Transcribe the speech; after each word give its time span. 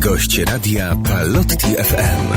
Gość 0.00 0.38
radia 0.38 0.96
Palotti 1.08 1.66
FM. 1.66 2.32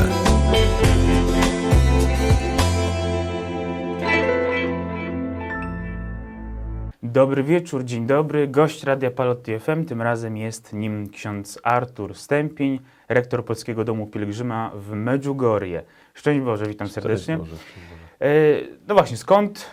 Dobry 7.03 7.43
wieczór, 7.43 7.83
dzień 7.83 8.05
dobry. 8.05 8.47
Gość 8.47 8.83
Radia 8.83 9.11
Palotti 9.11 9.59
FM, 9.59 9.85
tym 9.85 10.01
razem 10.01 10.37
jest 10.37 10.73
nim 10.73 11.09
ksiądz 11.09 11.59
Artur 11.63 12.15
Stępień, 12.15 12.79
rektor 13.09 13.45
Polskiego 13.45 13.83
Domu 13.83 14.07
Pielgrzyma 14.07 14.71
w 14.75 14.91
Medjugorje. 14.91 15.83
Szczęść 16.13 16.41
Boże, 16.41 16.65
witam 16.65 16.87
serdecznie. 16.87 17.37
Boże, 17.37 17.55
szczęść 17.55 17.71
Boże. 17.73 18.31
E, 18.31 18.61
No 18.87 18.95
właśnie, 18.95 19.17
skąd 19.17 19.65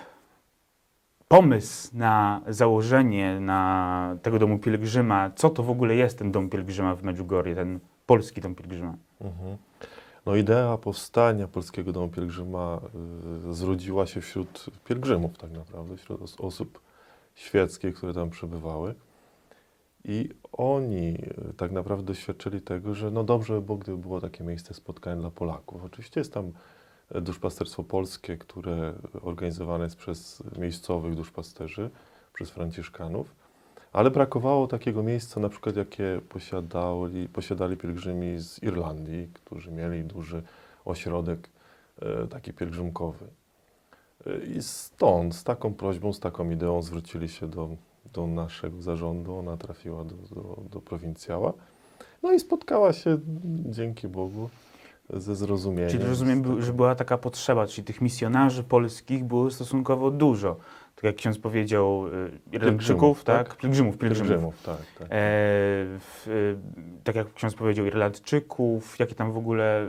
pomysł 1.34 1.90
na 1.92 2.40
założenie 2.48 3.40
na 3.40 4.16
tego 4.22 4.38
Domu 4.38 4.58
Pielgrzyma? 4.58 5.30
Co 5.36 5.50
to 5.50 5.62
w 5.62 5.70
ogóle 5.70 5.94
jest 5.94 6.18
ten 6.18 6.32
Dom 6.32 6.48
Pielgrzyma 6.50 6.94
w 6.96 7.02
Medjugorje, 7.02 7.54
ten 7.54 7.80
polski 8.06 8.40
Dom 8.40 8.54
Pielgrzyma? 8.54 8.94
Mhm. 9.20 9.56
No 10.26 10.36
idea 10.36 10.76
powstania 10.78 11.48
Polskiego 11.48 11.92
Domu 11.92 12.08
Pielgrzyma 12.08 12.80
y, 13.50 13.54
zrodziła 13.54 14.06
się 14.06 14.20
wśród 14.20 14.66
pielgrzymów 14.84 15.38
tak 15.38 15.50
naprawdę, 15.50 15.96
wśród 15.96 16.22
os- 16.22 16.40
osób 16.40 16.80
świeckich, 17.34 17.94
które 17.94 18.14
tam 18.14 18.30
przebywały. 18.30 18.94
I 20.04 20.28
oni 20.52 21.14
y, 21.50 21.54
tak 21.56 21.72
naprawdę 21.72 22.04
doświadczyli 22.04 22.60
tego, 22.60 22.94
że 22.94 23.10
no 23.10 23.24
dobrze 23.24 23.54
by 23.54 23.60
było, 23.60 23.78
gdyby 23.78 23.98
było 23.98 24.20
takie 24.20 24.44
miejsce 24.44 24.74
spotkań 24.74 25.20
dla 25.20 25.30
Polaków. 25.30 25.84
Oczywiście 25.84 26.20
jest 26.20 26.34
tam 26.34 26.52
duszpasterstwo 27.14 27.84
polskie, 27.84 28.36
które 28.36 28.94
organizowane 29.22 29.84
jest 29.84 29.96
przez 29.96 30.42
miejscowych 30.58 31.14
duszpasterzy, 31.14 31.90
przez 32.32 32.50
franciszkanów, 32.50 33.34
ale 33.92 34.10
brakowało 34.10 34.66
takiego 34.66 35.02
miejsca, 35.02 35.40
na 35.40 35.48
przykład 35.48 35.76
jakie 35.76 36.20
posiadali, 36.28 37.28
posiadali 37.28 37.76
pielgrzymi 37.76 38.38
z 38.38 38.62
Irlandii, 38.62 39.28
którzy 39.34 39.70
mieli 39.70 40.04
duży 40.04 40.42
ośrodek 40.84 41.50
e, 42.02 42.26
taki 42.26 42.52
pielgrzymkowy. 42.52 43.26
E, 44.26 44.38
I 44.38 44.62
stąd, 44.62 45.36
z 45.36 45.44
taką 45.44 45.74
prośbą, 45.74 46.12
z 46.12 46.20
taką 46.20 46.50
ideą 46.50 46.82
zwrócili 46.82 47.28
się 47.28 47.48
do, 47.48 47.68
do 48.12 48.26
naszego 48.26 48.82
zarządu. 48.82 49.36
Ona 49.36 49.56
trafiła 49.56 50.04
do, 50.04 50.14
do, 50.14 50.62
do 50.70 50.80
prowincjała. 50.80 51.52
No 52.22 52.32
i 52.32 52.40
spotkała 52.40 52.92
się, 52.92 53.18
dzięki 53.44 54.08
Bogu, 54.08 54.50
ze 55.12 55.34
zrozumieniem. 55.34 55.90
Czyli 55.90 56.04
rozumiem, 56.04 56.62
że 56.62 56.72
była 56.72 56.94
taka 56.94 57.18
potrzeba, 57.18 57.66
czyli 57.66 57.84
tych 57.84 58.00
misjonarzy 58.00 58.62
polskich 58.62 59.24
było 59.24 59.50
stosunkowo 59.50 60.10
dużo. 60.10 60.56
Tak 60.94 61.04
jak 61.04 61.16
ksiądz 61.16 61.38
powiedział, 61.38 62.06
y, 62.06 62.10
Irlandczyków, 62.52 63.18
Pielgrzymów, 63.18 63.24
tak? 63.24 63.48
tak? 63.48 63.56
Pielgrzymów, 63.56 63.98
pielgrzymów. 63.98 64.28
Pielgrzymów, 64.28 64.62
tak, 64.62 64.76
tak. 64.98 65.06
E, 65.06 65.08
w, 65.10 66.26
y, 66.28 66.56
tak 67.04 67.16
jak 67.16 67.34
ksiądz 67.34 67.54
powiedział, 67.54 67.86
Irlandczyków, 67.86 68.98
jakie 68.98 69.14
tam 69.14 69.32
w 69.32 69.36
ogóle 69.36 69.86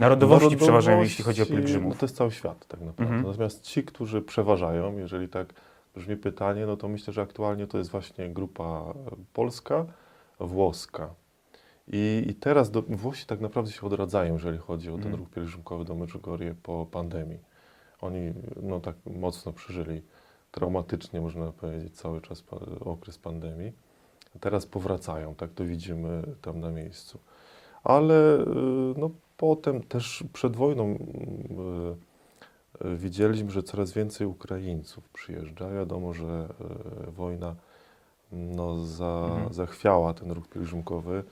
narodowości 0.00 0.56
przeważają, 0.56 1.02
jeśli 1.02 1.24
chodzi 1.24 1.42
o 1.42 1.44
Narodowości, 1.44 1.52
No 1.52 1.72
pielgrzymów. 1.74 1.98
to 1.98 2.06
jest 2.06 2.16
cały 2.16 2.30
świat 2.30 2.66
tak 2.66 2.80
naprawdę. 2.80 3.14
Mhm. 3.14 3.26
Natomiast 3.32 3.62
ci, 3.62 3.84
którzy 3.84 4.22
przeważają, 4.22 4.98
jeżeli 4.98 5.28
tak 5.28 5.54
brzmi 5.94 6.16
pytanie, 6.16 6.66
no 6.66 6.76
to 6.76 6.88
myślę, 6.88 7.12
że 7.12 7.22
aktualnie 7.22 7.66
to 7.66 7.78
jest 7.78 7.90
właśnie 7.90 8.28
grupa 8.28 8.64
e, 8.64 9.16
polska, 9.32 9.84
włoska. 10.40 11.14
I, 11.88 12.24
i 12.28 12.34
teraz 12.34 12.70
do, 12.70 12.82
Włosi 12.82 13.26
tak 13.26 13.40
naprawdę 13.40 13.70
się 13.72 13.86
odradzają, 13.86 14.32
jeżeli 14.32 14.58
chodzi 14.58 14.88
o 14.90 14.94
ten 14.94 15.02
Mhm. 15.02 15.16
ruch 15.16 15.30
pielgrzymkowy 15.30 15.84
do 15.84 15.94
Medjugorje 15.94 16.54
po 16.62 16.86
pandemii. 16.90 17.38
Oni 18.00 18.32
no, 18.62 18.80
tak 18.80 18.96
mocno 19.06 19.52
przeżyli 19.52 20.02
traumatycznie, 20.52 21.20
można 21.20 21.52
powiedzieć, 21.52 21.94
cały 21.96 22.20
czas 22.20 22.42
pa, 22.42 22.56
okres 22.80 23.18
pandemii. 23.18 23.72
Teraz 24.40 24.66
powracają, 24.66 25.34
tak 25.34 25.50
to 25.52 25.64
widzimy 25.64 26.22
tam 26.42 26.60
na 26.60 26.70
miejscu. 26.70 27.18
Ale 27.84 28.40
y, 28.40 28.44
no, 28.96 29.10
potem 29.36 29.82
też 29.82 30.24
przed 30.32 30.56
wojną 30.56 30.94
y, 32.82 32.86
y, 32.86 32.96
widzieliśmy, 32.96 33.50
że 33.50 33.62
coraz 33.62 33.92
więcej 33.92 34.26
Ukraińców 34.26 35.08
przyjeżdża. 35.08 35.70
Wiadomo, 35.70 36.12
że 36.12 36.48
wojna 37.08 37.54
no, 38.32 38.84
za, 38.84 39.26
Mhm. 39.30 39.52
zachwiała 39.52 40.14
ten 40.14 40.30
ruch 40.30 40.48
pielgrzymkowy. 40.48 41.24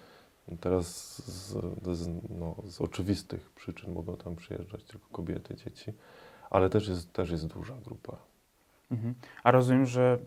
Teraz 0.60 0.86
z, 1.28 1.52
z, 1.98 2.08
no, 2.38 2.56
z 2.64 2.80
oczywistych 2.80 3.50
przyczyn 3.50 3.92
mogą 3.92 4.16
tam 4.16 4.36
przyjeżdżać 4.36 4.84
tylko 4.84 5.06
kobiety, 5.12 5.54
dzieci, 5.54 5.92
ale 6.50 6.70
też 6.70 6.88
jest, 6.88 7.12
też 7.12 7.30
jest 7.30 7.46
duża 7.46 7.74
grupa. 7.84 8.16
Mhm. 8.90 9.14
A 9.44 9.50
rozumiem, 9.50 9.86
że 9.86 10.18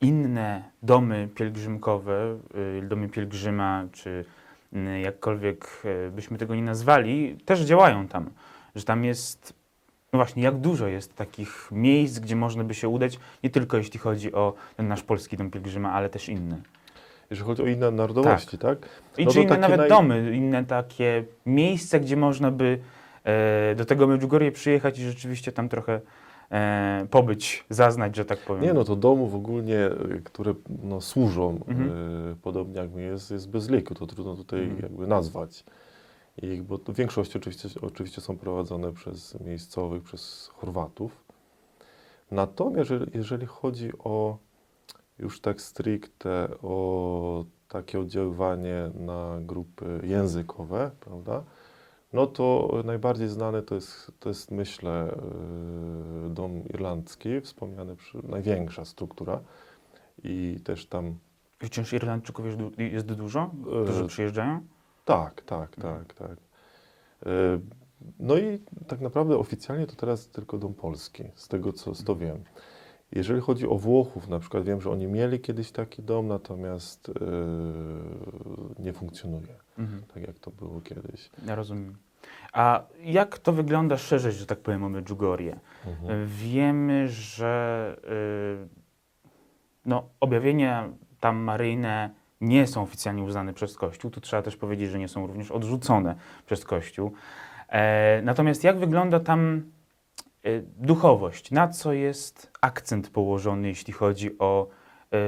inne 0.00 0.70
domy 0.82 1.28
pielgrzymkowe, 1.34 2.38
y, 2.78 2.88
domy 2.88 3.08
pielgrzyma, 3.08 3.84
czy 3.92 4.24
y, 4.72 5.00
jakkolwiek 5.00 5.82
y, 5.84 6.10
byśmy 6.10 6.38
tego 6.38 6.54
nie 6.54 6.62
nazwali, 6.62 7.36
też 7.44 7.60
działają 7.60 8.08
tam. 8.08 8.30
Że 8.74 8.84
tam 8.84 9.04
jest, 9.04 9.54
no 10.12 10.16
właśnie, 10.16 10.42
jak 10.42 10.60
dużo 10.60 10.86
jest 10.86 11.14
takich 11.14 11.68
miejsc, 11.72 12.18
gdzie 12.18 12.36
można 12.36 12.64
by 12.64 12.74
się 12.74 12.88
udać, 12.88 13.18
nie 13.42 13.50
tylko 13.50 13.76
jeśli 13.76 14.00
chodzi 14.00 14.32
o 14.32 14.54
ten 14.76 14.88
nasz 14.88 15.02
polski 15.02 15.36
dom 15.36 15.50
pielgrzyma, 15.50 15.92
ale 15.92 16.10
też 16.10 16.28
inny. 16.28 16.62
Jeżeli 17.34 17.46
chodzi 17.48 17.62
o 17.62 17.66
inne 17.66 17.90
narodowości, 17.90 18.58
tak? 18.58 18.88
I 19.18 19.24
No 19.24 19.30
czy 19.30 19.36
to 19.36 19.42
inne 19.42 19.58
nawet 19.58 19.80
naj- 19.80 19.88
domy, 19.88 20.36
inne 20.36 20.64
takie 20.64 21.24
miejsca, 21.46 21.98
gdzie 21.98 22.16
można 22.16 22.50
by 22.50 22.78
e, 23.24 23.74
do 23.74 23.84
tego 23.84 24.06
Medjugorje 24.06 24.52
przyjechać 24.52 24.98
i 24.98 25.02
rzeczywiście 25.02 25.52
tam 25.52 25.68
trochę 25.68 26.00
e, 26.50 27.06
pobyć, 27.10 27.64
zaznać, 27.70 28.16
że 28.16 28.24
tak 28.24 28.38
powiem. 28.38 28.62
Nie, 28.64 28.72
no 28.72 28.84
to 28.84 28.96
domów 28.96 29.34
ogólnie, 29.34 29.86
y, 30.16 30.22
które 30.24 30.54
no, 30.82 31.00
służą, 31.00 31.60
Mhm. 31.68 31.90
y, 32.32 32.36
podobnie 32.42 32.80
jak 32.80 32.92
mi 32.94 33.02
jest, 33.02 33.30
jest 33.30 33.50
bez 33.50 33.70
liku, 33.70 33.94
to 33.94 34.06
trudno 34.06 34.36
tutaj 34.36 34.60
Mhm. 34.62 34.82
jakby 34.82 35.06
nazwać. 35.06 35.64
Ich, 36.42 36.62
bo 36.62 36.78
to 36.78 36.92
w 36.92 36.96
większości 36.96 37.38
oczywiście, 37.38 37.68
oczywiście 37.82 38.20
są 38.20 38.36
prowadzone 38.38 38.92
przez 38.92 39.40
miejscowych, 39.40 40.02
przez 40.02 40.50
Chorwatów. 40.54 41.24
Natomiast 42.30 42.90
jeżeli 43.14 43.46
chodzi 43.46 43.90
o 43.98 44.36
już 45.18 45.40
tak 45.40 45.60
stricte 45.60 46.48
o 46.62 47.44
takie 47.68 48.00
oddziaływanie 48.00 48.90
na 48.94 49.38
grupy 49.40 50.00
językowe, 50.02 50.90
prawda? 51.00 51.42
No 52.12 52.26
to 52.26 52.68
najbardziej 52.84 53.28
znane 53.28 53.62
to 53.62 53.74
jest, 53.74 54.12
to 54.20 54.28
jest 54.28 54.50
myślę, 54.50 55.14
y, 56.26 56.30
dom 56.30 56.64
irlandzki, 56.64 57.40
wspomniany, 57.40 57.96
przy, 57.96 58.18
największa 58.28 58.84
struktura 58.84 59.40
i 60.24 60.60
też 60.64 60.86
tam, 60.86 61.18
Wciąż 61.58 61.92
Irlandczyków 61.92 62.46
jest, 62.46 62.58
jest 62.78 63.06
dużo, 63.06 63.50
którzy 63.84 64.04
E, 64.04 64.06
przyjeżdżają? 64.06 64.60
tak, 65.04 65.42
tak, 65.42 65.76
tak, 65.76 66.14
tak. 66.14 66.30
Y, 67.26 67.60
No 68.18 68.36
i 68.38 68.58
tak 68.86 69.00
naprawdę 69.00 69.38
oficjalnie 69.38 69.86
to 69.86 69.96
teraz 69.96 70.28
tylko 70.28 70.58
dom 70.58 70.74
polski, 70.74 71.24
z 71.34 71.48
tego 71.48 71.72
co, 71.72 71.92
co 71.92 72.16
wiem. 72.16 72.44
Jeżeli 73.14 73.40
chodzi 73.40 73.68
o 73.68 73.74
Włochów, 73.78 74.28
na 74.28 74.38
przykład 74.38 74.64
wiem, 74.64 74.80
że 74.80 74.90
oni 74.90 75.06
mieli 75.06 75.40
kiedyś 75.40 75.70
taki 75.72 76.02
dom, 76.02 76.28
natomiast 76.28 77.08
y, 77.08 77.12
nie 78.78 78.92
funkcjonuje, 78.92 79.54
Mhm. 79.78 80.02
tak 80.14 80.26
jak 80.26 80.38
to 80.38 80.50
było 80.50 80.80
kiedyś. 80.80 81.30
Ja 81.46 81.54
rozumiem. 81.54 81.96
A 82.52 82.82
jak 83.04 83.38
to 83.38 83.52
wygląda 83.52 83.96
szerzej, 83.96 84.32
że 84.32 84.46
tak 84.46 84.58
powiem, 84.58 84.84
o 84.84 84.88
Medjugorje? 84.88 85.60
Mhm. 85.86 86.22
E, 86.22 86.26
Wiemy, 86.26 87.08
że 87.08 87.96
y, 88.64 88.68
no, 89.86 90.08
objawienia 90.20 90.88
tam 91.20 91.36
maryjne 91.36 92.10
nie 92.40 92.66
są 92.66 92.82
oficjalnie 92.82 93.22
uznane 93.22 93.54
przez 93.54 93.76
Kościół. 93.76 94.10
Tu 94.10 94.20
trzeba 94.20 94.42
też 94.42 94.56
powiedzieć, 94.56 94.90
że 94.90 94.98
nie 94.98 95.08
są 95.08 95.26
również 95.26 95.50
odrzucone 95.50 96.14
przez 96.46 96.64
Kościół. 96.64 97.12
E, 97.68 98.22
natomiast 98.22 98.64
jak 98.64 98.78
wygląda 98.78 99.20
tam 99.20 99.62
duchowość? 100.76 101.50
Na 101.50 101.68
co 101.68 101.92
jest 101.92 102.50
akcent 102.60 103.10
położony, 103.10 103.68
jeśli 103.68 103.92
chodzi 103.92 104.38
o 104.38 104.68
e, 105.12 105.18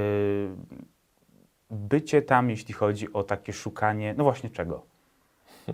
bycie 1.71 2.23
tam, 2.23 2.51
jeśli 2.51 2.75
chodzi 2.75 3.13
o 3.13 3.23
takie 3.23 3.53
szukanie, 3.53 4.15
no 4.17 4.25
właśnie 4.25 4.51
czego? 4.51 4.83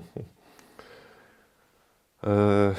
E, 2.24 2.74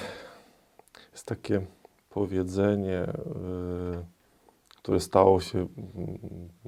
Jest 1.11 1.25
takie 1.25 1.65
powiedzenie, 2.09 2.99
e, 2.99 3.13
które 4.77 4.99
stało 4.99 5.41
się, 5.41 5.67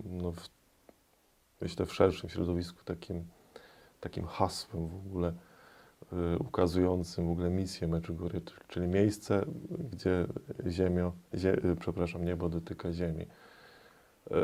no, 0.03 0.31
w, 0.31 0.49
myślę, 1.61 1.85
w 1.85 1.93
szerszym 1.93 2.29
środowisku 2.29 2.83
takim, 2.83 3.25
takim 3.99 4.25
hasłem 4.27 4.87
w 4.87 4.95
ogóle 4.95 5.27
e, 5.27 5.33
ukazującym 6.39 7.27
w 7.27 7.31
ogóle 7.31 7.49
misję 7.49 7.87
Medjugorje, 7.87 8.41
c- 8.41 8.51
czyli 8.67 8.87
miejsce, 8.87 9.45
gdzie 9.91 10.25
ziemio, 10.67 11.11
zie, 11.33 11.53
e, 11.53 11.75
przepraszam, 11.75 12.25
niebo 12.25 12.49
dotyka 12.49 12.93
ziemi. 12.93 13.25
E, 14.31 14.35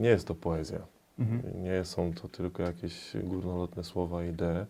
Nie 0.00 0.08
jest 0.08 0.26
to 0.26 0.34
poezja. 0.34 0.86
Mhm. 1.18 1.62
Nie 1.62 1.84
są 1.84 2.12
to 2.12 2.28
tylko 2.28 2.62
jakieś 2.62 3.16
górnolotne 3.24 3.84
słowa, 3.84 4.24
idee, 4.24 4.66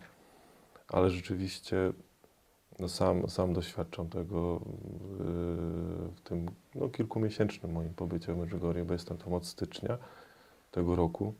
ale 0.87 1.09
rzeczywiście 1.09 1.93
no 2.79 2.89
sam, 2.89 3.29
sam 3.29 3.53
doświadczam 3.53 4.09
tego 4.09 4.61
w 6.15 6.21
tym 6.23 6.45
no, 6.75 6.89
kilkumiesięcznym 6.89 7.71
moim 7.71 7.93
pobycie 7.93 8.33
w 8.33 8.37
Medjugorje, 8.37 8.85
bo 8.85 8.93
jestem 8.93 9.17
tam 9.17 9.33
od 9.33 9.45
stycznia 9.45 9.97
tego 10.71 10.95
roku. 10.95 11.33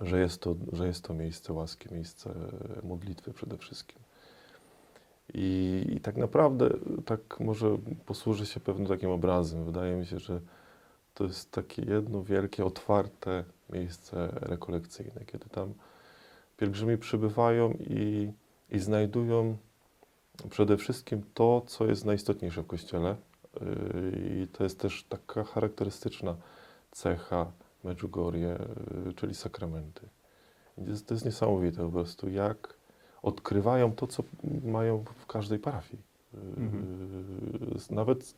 Że 0.00 0.20
jest 0.20 0.40
to, 0.40 0.54
że 0.72 0.86
jest 0.86 1.04
to 1.04 1.14
miejsce 1.14 1.52
łaski, 1.52 1.94
miejsce 1.94 2.34
modlitwy 2.82 3.32
przede 3.32 3.58
wszystkim. 3.58 3.98
I, 5.34 5.84
I 5.96 6.00
tak 6.00 6.16
naprawdę, 6.16 6.70
tak 7.06 7.40
może 7.40 7.78
posłużę 8.06 8.46
się 8.46 8.60
pewnym 8.60 8.86
takim 8.86 9.10
obrazem. 9.10 9.64
Wydaje 9.64 9.96
mi 9.96 10.06
się, 10.06 10.18
że 10.18 10.40
to 11.14 11.24
jest 11.24 11.50
takie 11.50 11.82
jedno 11.82 12.22
wielkie, 12.22 12.64
otwarte 12.64 13.44
miejsce 13.70 14.28
rekolekcyjne, 14.32 15.24
kiedy 15.26 15.48
tam 15.48 15.74
pielgrzymi 16.56 16.98
przybywają 16.98 17.72
i, 17.80 18.32
i 18.70 18.78
znajdują 18.78 19.56
przede 20.50 20.76
wszystkim 20.76 21.22
to, 21.34 21.62
co 21.66 21.86
jest 21.86 22.04
najistotniejsze 22.04 22.62
w 22.62 22.66
Kościele. 22.66 23.16
Yy, 23.60 24.42
I 24.42 24.48
to 24.48 24.64
jest 24.64 24.80
też 24.80 25.04
taka 25.08 25.44
charakterystyczna 25.44 26.36
cecha 26.90 27.52
Medjugorje, 27.84 28.58
yy, 29.06 29.12
czyli 29.12 29.34
sakramenty. 29.34 30.08
To 31.06 31.14
jest, 31.14 31.24
niesamowite 31.24 31.82
po 31.82 31.88
prostu, 31.88 32.28
jak 32.28 32.74
odkrywają 33.22 33.92
to, 33.92 34.06
co 34.06 34.22
mają 34.64 35.04
w 35.04 35.26
każdej 35.26 35.58
parafii. 35.58 36.02
Yy, 36.34 36.40
Nawet 37.90 38.34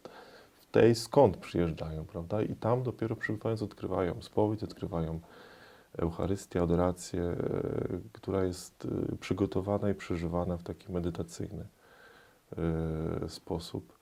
w 0.60 0.66
tej, 0.66 0.94
skąd 0.94 1.36
przyjeżdżają, 1.36 2.04
prawda? 2.04 2.42
I 2.42 2.54
tam 2.54 2.82
dopiero 2.82 3.16
przybywając 3.16 3.62
odkrywają 3.62 4.22
spowiedź, 4.22 4.62
odkrywają 4.62 5.20
Eucharystię, 5.98 6.62
adorację, 6.62 7.36
która 8.12 8.44
jest 8.44 8.88
przygotowana 9.20 9.90
i 9.90 9.94
przeżywana 9.94 10.56
w 10.56 10.62
taki 10.62 10.92
medytacyjny 10.92 11.66
sposób. 13.28 13.98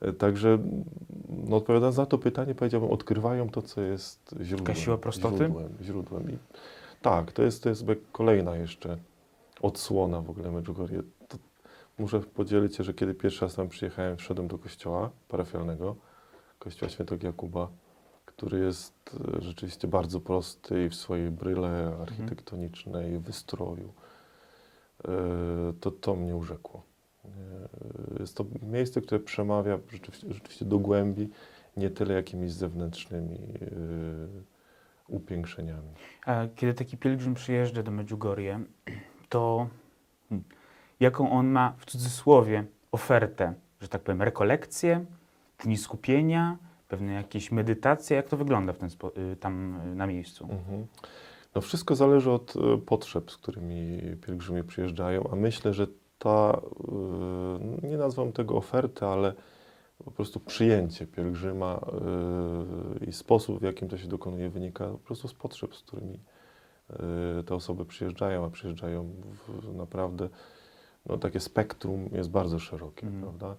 E, 0.00 0.12
Także, 0.12 0.58
no 1.28 1.56
odpowiadając 1.56 1.96
na 1.96 2.06
to 2.06 2.18
pytanie, 2.18 2.54
powiedziałbym, 2.54 2.90
odkrywają 2.90 3.48
to, 3.50 3.62
co 3.62 3.80
jest 3.80 4.34
źródłem. 4.42 4.76
siła 4.76 4.98
prostoty? 4.98 5.36
Źródłem, 5.36 5.68
źródłem. 5.82 6.30
I 6.30 6.38
tak, 7.02 7.32
to 7.32 7.42
jest, 7.42 7.62
to 7.62 7.68
jest 7.68 7.84
kolejna 8.12 8.56
jeszcze 8.56 8.96
odsłona 9.62 10.20
w 10.20 10.30
ogóle 10.30 10.50
Medjugorje. 10.50 11.02
To 11.28 11.38
muszę 11.98 12.20
podzielić 12.20 12.76
się, 12.76 12.84
że 12.84 12.94
kiedy 12.94 13.14
pierwszy 13.14 13.44
raz 13.44 13.54
tam 13.54 13.68
przyjechałem, 13.68 14.16
wszedłem 14.16 14.48
do 14.48 14.58
kościoła 14.58 15.10
parafialnego, 15.28 15.96
kościoła 16.58 16.90
świętego 16.90 17.26
Jakuba, 17.26 17.68
który 18.26 18.58
jest 18.58 18.94
e, 19.38 19.42
rzeczywiście 19.42 19.88
bardzo 19.88 20.20
prosty 20.20 20.84
i 20.84 20.88
w 20.88 20.94
swojej 20.94 21.30
bryle 21.30 21.96
architektonicznej, 22.02 23.18
wystroju. 23.18 23.92
E, 25.04 25.10
To, 25.80 25.90
to 25.90 26.14
mnie 26.16 26.36
urzekło. 26.36 26.82
Jest 28.20 28.36
to 28.36 28.44
miejsce, 28.62 29.00
które 29.00 29.20
przemawia 29.20 29.78
rzeczywiście, 29.92 30.32
rzeczywiście 30.32 30.64
do 30.64 30.78
głębi, 30.78 31.28
nie 31.76 31.90
tyle 31.90 32.14
jakimiś 32.14 32.52
zewnętrznymi 32.52 33.38
e, 33.38 33.68
upiększeniami. 35.08 35.88
A 36.26 36.46
kiedy 36.56 36.74
taki 36.74 36.96
pielgrzym 36.96 37.34
przyjeżdża 37.34 37.82
do 37.82 37.90
Medjugorje, 37.90 38.60
to 39.28 39.68
jaką 41.00 41.30
on 41.30 41.46
ma 41.46 41.74
w 41.78 41.86
cudzysłowie 41.86 42.64
ofertę, 42.92 43.54
że 43.80 43.88
tak 43.88 44.02
powiem, 44.02 44.22
rekolekcje, 44.22 45.04
dni 45.64 45.76
skupienia, 45.76 46.58
pewne 46.88 47.12
jakieś 47.12 47.52
medytacje, 47.52 48.16
jak 48.16 48.28
to 48.28 48.36
wygląda 48.36 48.72
w 48.72 48.78
ten 48.78 48.88
y, 49.32 49.36
tam 49.36 49.80
y, 49.92 49.94
na 49.94 50.06
miejscu? 50.06 50.44
Mhm. 50.44 50.86
No 51.54 51.60
wszystko 51.60 51.94
zależy 51.94 52.30
od 52.30 52.54
e, 52.56 52.78
potrzeb, 52.78 53.30
z 53.30 53.36
którymi 53.36 54.00
pielgrzymi 54.26 54.64
przyjeżdżają, 54.64 55.28
a 55.32 55.36
myślę, 55.36 55.74
że 55.74 55.86
ta, 56.20 56.60
e, 57.82 57.88
nie 57.88 57.98
nazwam 57.98 58.32
tego 58.32 58.56
oferty, 58.56 59.06
ale 59.06 59.34
po 60.04 60.10
prostu 60.10 60.40
przyjęcie 60.40 61.06
pielgrzyma 61.06 61.80
e, 63.00 63.04
i 63.04 63.12
sposób, 63.12 63.60
w 63.60 63.62
jakim 63.62 63.88
to 63.88 63.98
się 63.98 64.08
dokonuje, 64.08 64.50
wynika 64.50 64.88
po 64.88 64.98
prostu 64.98 65.28
z 65.28 65.34
potrzeb, 65.34 65.76
z 65.76 65.82
którymi 65.82 66.18
e, 66.90 67.42
te 67.42 67.54
osoby 67.54 67.84
przyjeżdżają, 67.84 68.44
a 68.44 68.50
przyjeżdżają 68.50 69.10
naprawdę, 69.74 70.28
no 71.06 71.18
takie 71.18 71.40
spektrum 71.40 72.08
jest 72.12 72.30
bardzo 72.30 72.58
szerokie, 72.58 73.06
Mhm. 73.06 73.22
prawda? 73.22 73.56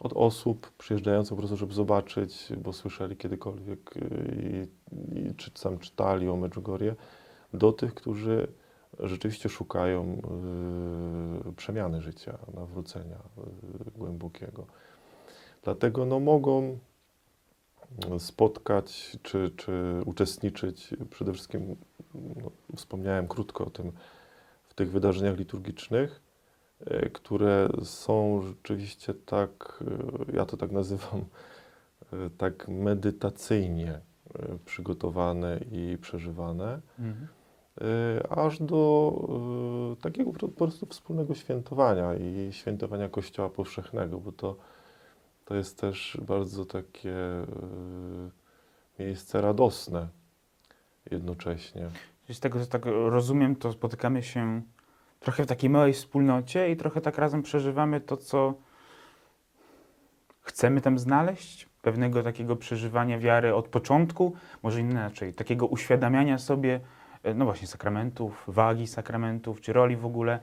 Od 0.00 0.12
osób 0.12 0.72
przyjeżdżających 0.78 1.30
po 1.30 1.36
prostu, 1.36 1.56
żeby 1.56 1.74
zobaczyć, 1.74 2.52
bo 2.58 2.72
słyszeli 2.72 3.16
kiedykolwiek 3.16 3.96
y, 3.96 4.68
i, 5.12 5.18
i 5.18 5.34
czy 5.34 5.50
sam 5.54 5.78
czytali 5.78 6.28
o 6.28 6.36
Medjugorje, 6.36 6.96
do 7.54 7.72
tych, 7.72 7.94
którzy 7.94 8.48
rzeczywiście 9.00 9.48
szukają 9.48 10.22
y, 11.48 11.52
przemiany 11.52 12.00
życia, 12.00 12.38
nawrócenia 12.54 13.16
y, 13.16 13.98
głębokiego. 13.98 14.66
Dlatego 15.62 16.06
no, 16.06 16.20
mogą 16.20 16.78
spotkać 18.18 19.18
czy, 19.22 19.50
czy 19.56 20.00
uczestniczyć 20.06 20.94
przede 21.10 21.32
wszystkim, 21.32 21.76
no, 22.14 22.50
wspomniałem 22.76 23.28
krótko 23.28 23.64
o 23.64 23.70
tym, 23.70 23.92
w 24.68 24.74
tych 24.74 24.90
wydarzeniach 24.90 25.38
liturgicznych, 25.38 26.22
e, 26.86 27.10
które 27.10 27.68
są 27.84 28.42
rzeczywiście 28.42 29.14
tak, 29.14 29.84
ja 30.32 30.46
to 30.46 30.56
tak 30.56 30.72
nazywam, 30.72 31.24
tak 32.38 32.68
medytacyjnie 32.68 34.00
przygotowane 34.64 35.60
i 35.72 35.98
przeżywane, 36.00 36.80
Mhm. 36.98 37.28
E, 37.80 38.32
aż 38.32 38.62
do 38.62 39.12
e, 39.92 40.02
takiego 40.02 40.32
po 40.32 40.48
prostu 40.48 40.86
wspólnego 40.86 41.34
świętowania 41.34 42.14
i 42.14 42.52
świętowania 42.52 43.08
Kościoła 43.08 43.48
Powszechnego, 43.48 44.18
bo 44.18 44.32
to, 44.32 44.56
to 45.44 45.54
jest 45.54 45.80
też 45.80 46.18
bardzo 46.22 46.64
takie 46.64 47.14
e, 47.14 47.46
miejsce 48.98 49.40
radosne 49.40 50.08
jednocześnie. 51.10 51.88
Z 52.32 52.40
tego, 52.40 52.60
co 52.60 52.66
tak 52.66 52.84
rozumiem, 52.86 53.56
to 53.56 53.72
spotykamy 53.72 54.22
się 54.22 54.62
trochę 55.20 55.44
w 55.44 55.46
takiej 55.46 55.70
małej 55.70 55.92
wspólnocie 55.92 56.70
i 56.70 56.76
trochę 56.76 57.00
tak 57.00 57.18
razem 57.18 57.42
przeżywamy 57.42 58.00
to, 58.00 58.16
co 58.16 58.54
chcemy 60.40 60.80
tam 60.80 60.98
znaleźć, 60.98 61.68
pewnego 61.82 62.22
takiego 62.22 62.56
przeżywania 62.56 63.18
wiary 63.18 63.54
od 63.54 63.68
początku, 63.68 64.34
może 64.62 64.80
inaczej, 64.80 65.34
takiego 65.34 65.66
uświadamiania 65.66 66.38
sobie, 66.38 66.80
no 67.34 67.44
właśnie, 67.44 67.66
sakramentów, 67.66 68.44
wagi 68.48 68.86
sakramentów, 68.86 69.60
czy 69.60 69.72
roli 69.72 69.96
w 69.96 70.06
ogóle. 70.06 70.38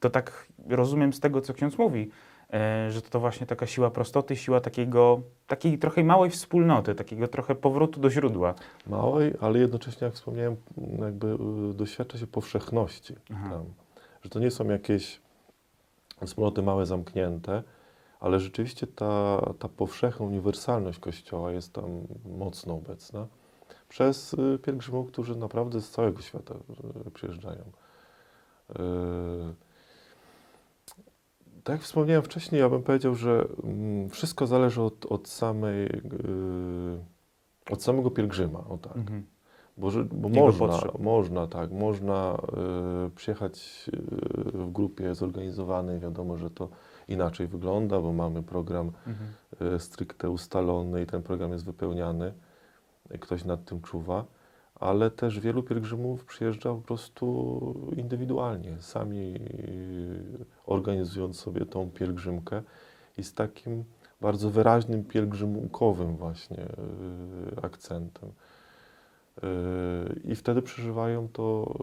To 0.00 0.10
tak 0.10 0.46
rozumiem 0.68 1.12
z 1.12 1.20
tego, 1.20 1.40
co 1.40 1.54
ksiądz 1.54 1.78
mówi, 1.78 2.10
e, 2.52 2.90
że 2.90 3.02
to 3.02 3.20
właśnie 3.20 3.46
taka 3.46 3.66
siła 3.66 3.90
prostoty, 3.90 4.36
siła 4.36 4.60
takiego, 4.60 5.20
takiej 5.46 5.78
trochę 5.78 6.04
małej 6.04 6.30
wspólnoty, 6.30 6.94
takiego 6.94 7.28
trochę 7.28 7.54
powrotu 7.54 8.00
do 8.00 8.10
źródła. 8.10 8.54
Małej, 8.86 9.34
ale 9.40 9.58
jednocześnie, 9.58 10.04
jak 10.04 10.14
wspomniałem, 10.14 10.56
jakby 10.98 11.26
y, 11.70 11.74
doświadcza 11.74 12.18
się 12.18 12.26
powszechności 12.26 13.14
tam. 13.28 13.64
Że 14.22 14.30
to 14.30 14.40
nie 14.40 14.50
są 14.50 14.68
jakieś 14.68 15.20
wspólnoty 16.26 16.62
małe, 16.62 16.86
zamknięte, 16.86 17.62
ale 18.20 18.40
rzeczywiście 18.40 18.86
ta, 18.86 19.40
ta 19.58 19.68
powszechna 19.68 20.26
uniwersalność 20.26 20.98
Kościoła 20.98 21.52
jest 21.52 21.72
tam 21.72 22.00
mocno 22.38 22.74
obecna 22.74 23.26
przez 23.92 24.34
y, 24.34 24.58
pielgrzymów, 24.62 25.08
którzy 25.08 25.36
naprawdę 25.36 25.80
z 25.80 25.90
całego 25.90 26.22
świata 26.22 26.54
y, 27.06 27.10
przyjeżdżają. 27.10 27.62
Y, 28.70 28.74
Tak 31.64 31.74
jak 31.74 31.82
wspomniałem 31.82 32.22
wcześniej, 32.22 32.60
ja 32.60 32.68
bym 32.68 32.82
powiedział, 32.82 33.14
że 33.14 33.44
mm, 33.64 34.10
wszystko 34.10 34.46
zależy 34.46 34.82
od, 34.82 35.06
od 35.06 35.28
samej, 35.28 35.88
od 37.70 37.82
samego 37.82 38.10
pielgrzyma, 38.10 38.58
o 38.58 38.78
tak. 38.78 38.96
Mhm. 38.96 39.26
Bo, 39.76 39.90
bo 40.12 40.28
można, 40.28 40.66
potrzeb. 40.68 40.98
można, 40.98 41.46
tak, 41.46 41.70
można 41.72 42.38
przyjechać 43.16 43.86
w 44.54 44.72
grupie 44.72 45.14
zorganizowanej, 45.14 46.00
wiadomo, 46.00 46.36
że 46.36 46.50
to 46.50 46.68
inaczej 47.08 47.46
wygląda, 47.46 48.00
bo 48.00 48.12
mamy 48.12 48.42
program 48.42 48.92
Mhm. 49.06 49.80
stricte 49.80 50.30
ustalony 50.30 51.02
i 51.02 51.06
ten 51.06 51.22
program 51.22 51.52
jest 51.52 51.64
wypełniany, 51.64 52.32
ktoś 53.20 53.44
nad 53.44 53.64
tym 53.64 53.80
czuwa, 53.80 54.24
ale 54.74 55.10
też 55.10 55.40
wielu 55.40 55.62
pielgrzymów 55.62 56.24
przyjeżdża 56.24 56.74
po 56.74 56.80
prostu 56.80 57.90
indywidualnie, 57.96 58.76
sami 58.80 59.34
y, 59.34 60.44
organizując 60.66 61.40
sobie 61.40 61.66
tą 61.66 61.90
pielgrzymkę 61.90 62.62
i 63.18 63.22
z 63.22 63.34
takim 63.34 63.84
bardzo 64.20 64.50
wyraźnym 64.50 65.04
pielgrzymkowym 65.04 66.16
właśnie 66.16 66.64
y, 66.64 67.62
akcentem. 67.62 68.32
Yy, 69.42 70.20
I 70.24 70.34
wtedy 70.34 70.62
przeżywają 70.62 71.28
to, 71.28 71.74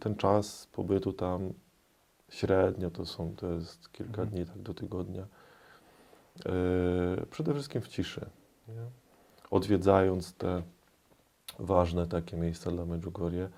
ten 0.00 0.16
czas 0.16 0.68
pobytu 0.72 1.12
tam 1.12 1.52
średnio, 2.28 2.90
to 2.90 3.06
są, 3.06 3.34
to 3.36 3.52
jest 3.52 3.92
kilka 3.92 4.22
Mhm. 4.22 4.28
dni 4.28 4.46
tak 4.46 4.58
do 4.62 4.74
tygodnia. 4.74 5.26
Przede 7.30 7.54
wszystkim 7.54 7.80
w 7.80 7.88
ciszy, 7.88 8.26
nie? 8.68 9.05
Odwiedzając 9.50 10.34
te 10.34 10.62
ważne 11.58 12.06
takie 12.06 12.36
miejsca 12.36 12.70
dla 12.70 12.84
Medjugorje, 12.84 13.48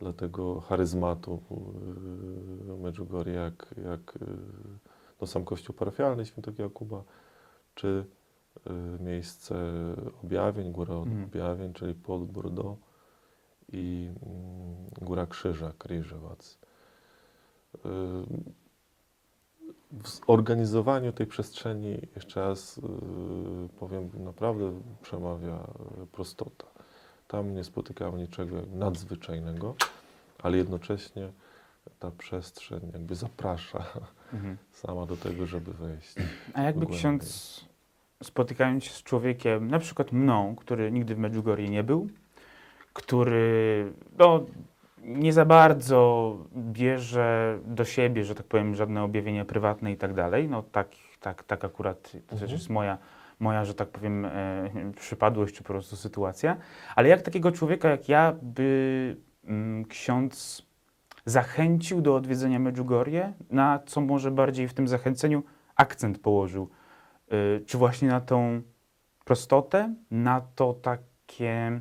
dla 0.00 0.12
tego 0.12 0.60
charyzmatu 0.60 1.40
yy, 2.68 2.76
Medjugorje, 2.76 3.34
jak, 3.34 3.74
jak 3.84 4.18
yy, 4.20 4.26
no, 5.20 5.26
sam 5.26 5.44
kościół 5.44 5.74
parafialny 5.76 6.26
świętego 6.26 6.62
Jakuba, 6.62 7.02
czy 7.74 8.04
y, 8.66 8.70
miejsce 9.02 9.56
objawień, 10.24 10.72
góra 10.72 10.94
Mhm. 10.94 11.24
objawień, 11.24 11.72
czyli 11.72 11.94
pod 11.94 12.24
Bordeaux 12.24 12.80
i 13.72 14.10
mm, 14.26 14.74
Góra 15.02 15.26
Krzyża, 15.26 15.72
Kryżewac. 15.78 16.58
W 20.02 20.08
zorganizowaniu 20.26 21.12
tej 21.12 21.26
przestrzeni, 21.26 21.98
jeszcze 22.16 22.40
raz 22.40 22.78
y, 22.78 22.82
powiem, 23.78 24.10
naprawdę 24.14 24.80
przemawia 25.02 25.66
y, 26.02 26.06
prostota. 26.06 26.66
Tam 27.28 27.54
nie 27.54 27.64
spotykałem 27.64 28.16
niczego 28.16 28.56
nadzwyczajnego, 28.72 29.74
ale 30.42 30.56
jednocześnie 30.56 31.32
ta 31.98 32.10
przestrzeń 32.10 32.80
jakby 32.92 33.14
zaprasza 33.14 33.84
Mhm. 34.32 34.56
sama 34.82 35.06
do 35.06 35.16
tego, 35.16 35.46
żeby 35.46 35.72
wejść. 35.72 36.14
A 36.54 36.62
jakby 36.62 36.80
Głębiej. 36.80 36.98
ksiądz, 36.98 37.64
spotykając 38.22 38.84
się 38.84 38.90
z 38.90 39.02
człowiekiem, 39.02 39.68
na 39.68 39.78
przykład 39.78 40.12
mną, 40.12 40.56
który 40.56 40.92
nigdy 40.92 41.14
w 41.14 41.18
Medjugorje 41.18 41.68
nie 41.68 41.84
był, 41.84 42.08
który 42.92 43.92
no, 44.18 44.44
nie 45.04 45.32
za 45.32 45.44
bardzo 45.44 46.36
bierze 46.56 47.58
do 47.66 47.84
siebie, 47.84 48.24
że 48.24 48.34
tak 48.34 48.46
powiem, 48.46 48.74
żadne 48.74 49.02
objawienia 49.02 49.44
prywatne 49.44 49.92
i 49.92 49.96
tak 49.96 50.14
dalej, 50.14 50.48
no 50.48 50.62
tak, 50.62 50.88
tak, 51.20 51.42
tak 51.44 51.64
akurat 51.64 52.12
to 52.26 52.32
Mhm. 52.32 52.50
jest 52.52 52.70
moja, 52.70 52.98
moja, 53.40 53.64
że 53.64 53.74
tak 53.74 53.88
powiem, 53.88 54.24
e, 54.24 54.70
przypadłość 54.96 55.54
czy 55.54 55.62
po 55.62 55.66
prostu 55.68 55.96
sytuacja, 55.96 56.56
ale 56.96 57.08
jak 57.08 57.22
takiego 57.22 57.52
człowieka 57.52 57.88
jak 57.88 58.08
ja 58.08 58.34
by 58.42 59.16
mm, 59.44 59.84
ksiądz 59.84 60.66
zachęcił 61.26 62.00
do 62.00 62.14
odwiedzenia 62.16 62.58
Medjugorje, 62.58 63.32
na 63.50 63.78
co 63.86 64.00
może 64.00 64.30
bardziej 64.30 64.68
w 64.68 64.74
tym 64.74 64.88
zachęceniu 64.88 65.42
akcent 65.76 66.18
położył? 66.18 66.68
Y, 67.32 67.64
Czy 67.66 67.78
właśnie 67.78 68.08
na 68.08 68.20
tą 68.20 68.62
prostotę, 69.24 69.94
na 70.10 70.40
to 70.54 70.72
takie, 70.72 71.80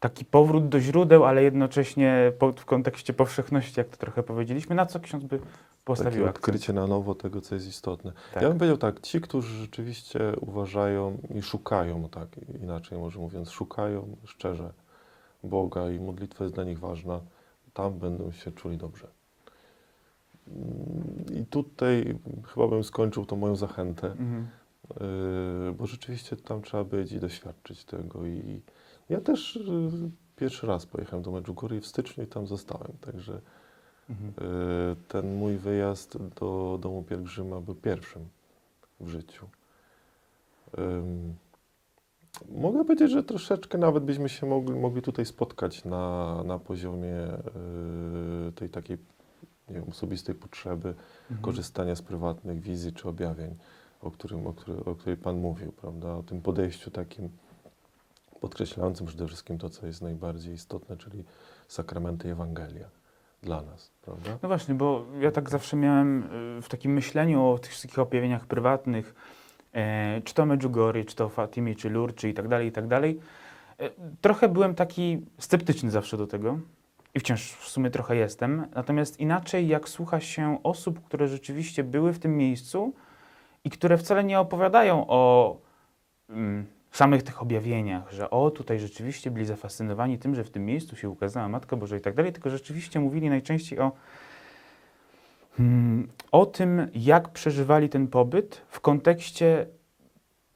taki 0.00 0.24
powrót 0.24 0.68
do 0.68 0.80
źródeł, 0.80 1.24
ale 1.24 1.42
jednocześnie 1.42 2.32
po, 2.38 2.52
w 2.52 2.64
kontekście 2.64 3.12
powszechności, 3.12 3.80
jak 3.80 3.88
to 3.88 3.96
trochę 3.96 4.22
powiedzieliśmy, 4.22 4.74
na 4.74 4.86
co 4.86 5.00
ksiądz 5.00 5.24
by 5.24 5.40
postawił 5.84 6.24
Takie 6.24 6.30
odkrycie 6.30 6.72
na 6.72 6.86
nowo 6.86 7.14
tego, 7.14 7.40
co 7.40 7.54
jest 7.54 7.68
istotne. 7.68 8.12
Tak. 8.34 8.42
Ja 8.42 8.48
bym 8.48 8.58
powiedział 8.58 8.76
tak, 8.78 9.00
ci, 9.00 9.20
którzy 9.20 9.56
rzeczywiście 9.56 10.20
uważają 10.40 11.18
i 11.34 11.42
szukają, 11.42 12.08
tak 12.08 12.28
inaczej 12.62 12.98
może 12.98 13.18
mówiąc, 13.18 13.50
szukają 13.50 14.16
szczerze 14.24 14.72
Boga 15.44 15.90
i 15.90 16.00
modlitwa 16.00 16.44
jest 16.44 16.54
dla 16.54 16.64
nich 16.64 16.78
ważna, 16.78 17.20
tam 17.74 17.98
będą 17.98 18.32
się 18.32 18.52
czuli 18.52 18.76
dobrze. 18.76 19.06
I 21.32 21.46
tutaj 21.46 22.18
chyba 22.54 22.68
bym 22.68 22.84
skończył 22.84 23.26
tą 23.26 23.36
moją 23.36 23.56
zachętę, 23.56 24.06
Mhm. 24.06 24.46
yy, 25.00 25.72
bo 25.72 25.86
rzeczywiście 25.86 26.36
tam 26.36 26.62
trzeba 26.62 26.84
być 26.84 27.12
i 27.12 27.20
doświadczyć 27.20 27.84
tego. 27.84 28.26
I 28.26 28.60
ja 29.08 29.20
też 29.20 29.56
yy, 29.56 30.10
pierwszy 30.36 30.66
raz 30.66 30.86
pojechałem 30.86 31.22
do 31.22 31.30
Medjugorje 31.30 31.80
w 31.80 31.86
styczniu 31.86 32.24
i 32.24 32.26
tam 32.26 32.46
zostałem, 32.46 32.92
także 33.00 33.40
Mhm. 34.10 34.30
Y, 34.30 34.96
Ten 35.08 35.34
mój 35.34 35.56
wyjazd 35.56 36.18
do 36.40 36.78
domu 36.82 37.02
pielgrzyma 37.02 37.60
był 37.60 37.74
pierwszym 37.74 38.28
w 39.00 39.08
życiu. 39.08 39.46
Mogę 42.48 42.84
powiedzieć, 42.84 43.10
że 43.10 43.22
troszeczkę 43.22 43.78
nawet 43.78 44.04
byśmy 44.04 44.28
się 44.28 44.46
mogli, 44.46 44.74
mogli 44.74 45.02
tutaj 45.02 45.26
spotkać 45.26 45.84
na, 45.84 46.42
na 46.44 46.58
poziomie 46.58 47.16
y, 48.48 48.52
tej 48.52 48.68
takiej 48.68 48.98
wiem, 49.68 49.84
osobistej 49.88 50.34
potrzeby 50.34 50.88
Mhm. 50.88 51.40
korzystania 51.40 51.94
z 51.96 52.02
prywatnych 52.02 52.60
wizji 52.60 52.92
czy 52.92 53.08
objawień, 53.08 53.56
o, 54.02 54.10
którym, 54.10 54.46
o, 54.46 54.52
który, 54.52 54.84
o 54.84 54.94
której 54.94 55.16
Pan 55.16 55.36
mówił, 55.40 55.72
prawda? 55.72 56.14
O 56.14 56.22
tym 56.22 56.40
podejściu 56.42 56.90
takim 56.90 57.28
podkreślającym 58.40 59.06
przede 59.06 59.26
wszystkim 59.26 59.58
to, 59.58 59.70
co 59.70 59.86
jest 59.86 60.02
najbardziej 60.02 60.54
istotne, 60.54 60.96
czyli 60.96 61.24
sakramenty 61.68 62.32
Ewangelia 62.32 62.88
dla 63.42 63.62
nas, 63.62 63.92
prawda? 64.02 64.38
No 64.42 64.48
właśnie, 64.48 64.74
bo 64.74 65.06
ja 65.20 65.30
tak 65.30 65.50
zawsze 65.50 65.76
miałem 65.76 66.22
y, 66.58 66.62
w 66.62 66.68
takim 66.68 66.92
myśleniu 66.92 67.46
o 67.46 67.58
tych 67.58 67.70
wszystkich 67.70 67.98
objawieniach 67.98 68.46
prywatnych, 68.46 69.14
e, 69.72 70.20
czy 70.24 70.34
to 70.34 70.46
Medjugorje, 70.46 71.04
czy 71.04 71.16
to 71.16 71.28
Fatimi, 71.28 71.76
czy 71.76 71.90
Lur, 71.90 72.14
czy 72.14 72.28
i 72.28 72.34
tak 72.34 72.48
dalej, 72.48 72.68
i 72.68 72.72
tak 72.72 72.86
dalej. 72.86 73.20
E, 73.78 73.90
trochę 74.20 74.48
byłem 74.48 74.74
taki 74.74 75.26
sceptyczny 75.38 75.90
zawsze 75.90 76.16
do 76.16 76.26
tego 76.26 76.58
i 77.14 77.20
wciąż 77.20 77.52
w 77.52 77.68
sumie 77.68 77.90
trochę 77.90 78.16
jestem. 78.16 78.66
Natomiast 78.74 79.20
inaczej, 79.20 79.68
jak 79.68 79.88
słucha 79.88 80.20
się 80.20 80.58
osób, 80.62 81.04
które 81.04 81.28
rzeczywiście 81.28 81.84
były 81.84 82.12
w 82.12 82.18
tym 82.18 82.36
miejscu 82.36 82.92
i 83.64 83.70
które 83.70 83.98
wcale 83.98 84.24
nie 84.24 84.40
opowiadają 84.40 85.06
o 85.08 85.56
mm, 86.28 86.66
samych 86.92 87.22
tych 87.22 87.42
objawieniach, 87.42 88.12
że 88.12 88.30
o, 88.30 88.50
tutaj 88.50 88.78
rzeczywiście 88.78 89.30
byli 89.30 89.46
zafascynowani 89.46 90.18
tym, 90.18 90.34
że 90.34 90.44
w 90.44 90.50
tym 90.50 90.64
miejscu 90.64 90.96
się 90.96 91.08
ukazała 91.08 91.48
Matka 91.48 91.76
Boża 91.76 91.96
i 91.96 92.00
tak 92.00 92.14
dalej, 92.14 92.32
tylko 92.32 92.50
rzeczywiście 92.50 93.00
mówili 93.00 93.30
najczęściej 93.30 93.78
o, 93.78 93.92
mm, 95.60 96.08
o 96.32 96.46
tym, 96.46 96.88
jak 96.94 97.28
przeżywali 97.28 97.88
ten 97.88 98.06
pobyt 98.06 98.62
w 98.68 98.80
kontekście 98.80 99.66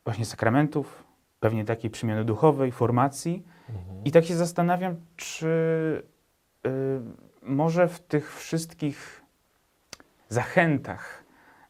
właśnie 0.05 0.25
sakramentów, 0.25 1.05
pewnie 1.41 1.65
takiej 1.65 1.91
przemiany 1.91 2.25
duchowej, 2.25 2.73
formacji. 2.73 3.43
Mhm. 3.69 4.05
I 4.05 4.11
tak 4.13 4.25
się 4.25 4.37
zastanawiam, 4.37 4.97
czy 5.17 5.47
y, 6.67 6.71
może 7.43 7.89
w 7.89 8.01
tych 8.01 8.37
wszystkich 8.37 9.23
zachętach 10.29 11.25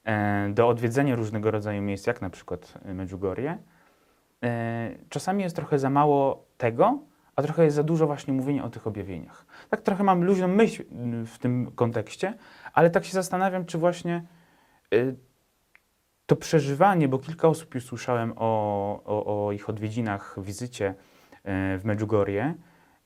e, 0.04 0.49
do 0.54 0.69
odwiedzenia 0.69 1.16
różnego 1.16 1.50
rodzaju 1.50 1.83
miejsc, 1.83 2.07
jak 2.07 2.23
na 2.23 2.31
przykład 2.31 2.75
Medjugorje, 2.85 3.59
czasami 5.08 5.42
jest 5.42 5.56
trochę 5.56 5.78
za 5.78 5.90
mało 5.90 6.46
tego, 6.58 6.99
a 7.37 7.42
trochę 7.42 7.64
jest 7.64 7.76
za 7.76 7.82
dużo 7.82 8.06
właśnie 8.06 8.32
mówienia 8.32 8.64
o 8.64 8.70
tych 8.70 8.87
objawieniach. 8.87 9.46
Tak 9.70 9.82
trochę 9.82 10.04
mam 10.04 10.25
luźną 10.25 10.49
myśl 10.49 10.82
y, 10.82 11.26
w 11.26 11.38
tym 11.38 11.72
kontekście, 11.75 12.34
ale 12.72 12.90
tak 12.90 13.04
się 13.04 13.12
zastanawiam, 13.12 13.64
czy 13.64 13.78
właśnie 13.78 14.25
y, 14.94 15.16
to 16.26 16.37
przeżywanie, 16.37 17.08
bo 17.08 17.18
kilka 17.18 17.49
osób 17.49 17.75
już 17.75 17.84
słyszałem 17.84 18.32
o, 18.37 19.02
o, 19.04 19.46
o 19.46 19.52
ich 19.52 19.68
odwiedzinach, 19.68 20.37
wizycie 20.38 20.88
y, 20.88 20.94
w 21.78 21.84
Medjugorje, 21.84 22.54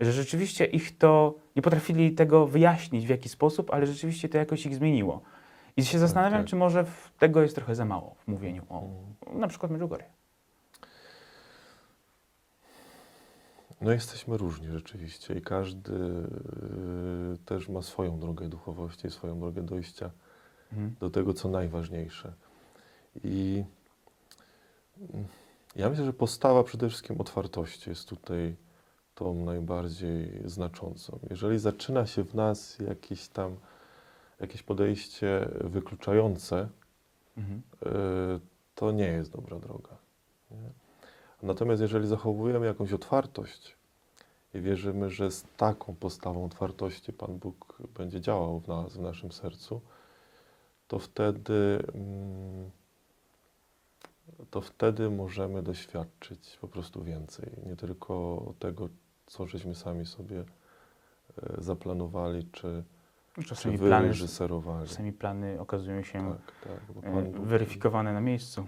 że 0.00 0.12
rzeczywiście 0.12 0.64
ich 0.64 0.98
to, 0.98 1.34
nie 1.56 1.62
potrafili 1.62 2.12
tego 2.12 2.46
wyjaśnić 2.46 3.06
w 3.06 3.08
jaki 3.08 3.28
sposób, 3.28 3.70
ale 3.70 3.86
rzeczywiście 3.86 4.28
to 4.28 4.38
jakoś 4.38 4.66
ich 4.66 4.74
zmieniło. 4.74 5.22
I 5.76 5.84
się 5.84 5.98
zastanawiam, 5.98 6.40
tak. 6.40 6.48
czy 6.48 6.56
może 6.56 6.84
tego 7.18 7.42
jest 7.42 7.54
trochę 7.54 7.74
za 7.74 7.84
mało 7.84 8.14
w 8.18 8.28
mówieniu 8.28 8.62
o 8.68 8.82
Mhm. 9.26 9.40
na 9.40 9.48
przykład 9.48 9.72
Medjugorje. 9.72 10.15
No 13.80 13.92
jesteśmy 13.92 14.36
różni 14.36 14.68
rzeczywiście 14.68 15.34
i 15.34 15.42
każdy 15.42 15.92
y, 15.94 17.38
też 17.44 17.68
ma 17.68 17.82
swoją 17.82 18.18
drogę 18.18 18.48
duchowości, 18.48 19.10
swoją 19.10 19.40
drogę 19.40 19.62
dojścia 19.62 20.10
Mhm. 20.72 20.94
do 21.00 21.10
tego, 21.10 21.34
co 21.34 21.48
najważniejsze. 21.48 22.32
I 23.24 23.64
mm, 25.14 25.26
ja 25.76 25.90
myślę, 25.90 26.04
że 26.04 26.12
postawa 26.12 26.64
przede 26.64 26.88
wszystkim 26.88 27.20
otwartości 27.20 27.90
jest 27.90 28.08
tutaj 28.08 28.56
tą 29.14 29.44
najbardziej 29.44 30.42
znaczącą. 30.44 31.18
Jeżeli 31.30 31.58
zaczyna 31.58 32.06
się 32.06 32.24
w 32.24 32.34
nas 32.34 32.78
jakieś 32.78 33.28
tam 33.28 33.56
jakieś 34.40 34.62
podejście 34.62 35.48
wykluczające, 35.64 36.68
Mhm. 37.36 37.62
y, 38.36 38.40
to 38.74 38.92
nie 38.92 39.06
jest 39.08 39.32
dobra 39.32 39.58
droga. 39.58 39.96
Nie? 40.50 40.70
Natomiast 41.42 41.82
jeżeli 41.82 42.06
zachowujemy 42.06 42.66
jakąś 42.66 42.92
otwartość 42.92 43.76
i 44.54 44.60
wierzymy, 44.60 45.10
że 45.10 45.30
z 45.30 45.44
taką 45.56 45.94
postawą 45.94 46.44
otwartości 46.44 47.12
Pan 47.12 47.38
Bóg 47.38 47.78
będzie 47.98 48.20
działał 48.20 48.60
w 48.60 48.68
nas, 48.68 48.96
w 48.96 49.00
naszym 49.00 49.32
sercu, 49.32 49.80
to 50.88 50.98
wtedy, 50.98 51.82
mm, 51.94 52.70
to 54.50 54.60
wtedy 54.60 55.10
możemy 55.10 55.62
doświadczyć 55.62 56.58
po 56.60 56.68
prostu 56.68 57.04
więcej. 57.04 57.50
Nie 57.66 57.76
tylko 57.76 58.42
tego, 58.58 58.88
co 59.26 59.46
żeśmy 59.46 59.74
sami 59.74 60.06
sobie 60.06 60.40
e, 60.40 60.44
zaplanowali, 61.58 62.44
czy, 62.52 62.84
czy 63.34 63.44
Czasami 63.44 63.78
plany, 63.78 64.02
wyreżyserowali. 64.02 64.88
czasami 64.88 65.12
plany 65.12 65.60
okazują 65.60 66.02
się 66.02 66.36
Tak, 66.64 66.80
tak. 67.02 67.04
e, 67.04 67.22
weryfikowane 67.44 68.12
na 68.12 68.20
miejscu. 68.20 68.66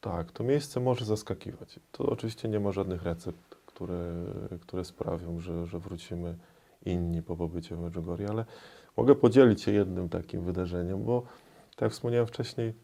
Tak, 0.00 0.32
to 0.32 0.44
miejsce 0.44 0.80
może 0.80 1.04
zaskakiwać. 1.04 1.80
To 1.92 2.04
oczywiście 2.06 2.48
nie 2.48 2.60
ma 2.60 2.72
żadnych 2.72 3.02
recept, 3.02 3.54
które, 3.66 4.14
które 4.60 4.84
sprawią, 4.84 5.40
że, 5.40 5.66
że 5.66 5.78
wrócimy 5.78 6.38
inni 6.84 7.22
po 7.22 7.36
pobycie 7.36 7.76
w 7.76 7.80
Medjugorje, 7.80 8.28
ale 8.28 8.44
mogę 8.96 9.14
podzielić 9.14 9.62
się 9.62 9.72
jednym 9.72 10.08
takim 10.08 10.44
wydarzeniem, 10.44 11.04
bo 11.04 11.22
tak 11.70 11.80
jak 11.80 11.92
wspomniałem 11.92 12.26
wcześniej, 12.26 12.74